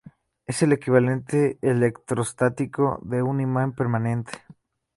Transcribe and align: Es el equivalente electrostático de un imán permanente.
Es 0.47 0.63
el 0.63 0.71
equivalente 0.71 1.59
electrostático 1.61 2.99
de 3.03 3.21
un 3.21 3.39
imán 3.39 3.75
permanente. 3.75 4.31